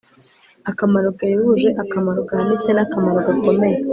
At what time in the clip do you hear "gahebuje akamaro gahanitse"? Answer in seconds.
1.17-2.69